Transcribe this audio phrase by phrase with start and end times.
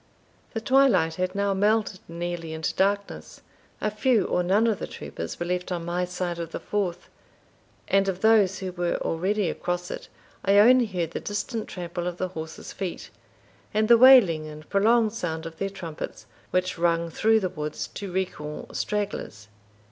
[0.55, 3.41] The twilight had now melted nearly into darkness;
[3.79, 7.07] a few or none of the troopers were left on my side of the Forth,
[7.87, 10.07] and of those who were already across it,
[10.43, 13.11] I only heard the distant trample of the horses' feet,
[13.75, 18.11] and the wailing and prolonged sound of their trumpets, which rung through the woods to
[18.11, 19.49] recall stragglers.